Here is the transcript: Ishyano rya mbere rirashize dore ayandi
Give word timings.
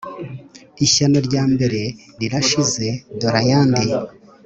Ishyano 0.85 1.19
rya 1.27 1.43
mbere 1.53 1.81
rirashize 2.19 2.87
dore 3.19 3.37
ayandi 3.43 3.85